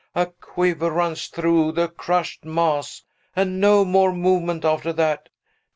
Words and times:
A 0.15 0.25
quiver 0.25 0.89
runs 0.89 1.27
through 1.27 1.73
the 1.73 1.87
crushed 1.87 2.43
mass; 2.43 3.03
and 3.35 3.61
no 3.61 3.85
more 3.85 4.11
movement 4.15 4.65
after 4.65 4.91
that! 4.93 5.29